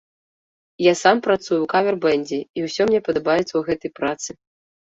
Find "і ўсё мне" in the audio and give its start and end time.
2.61-2.99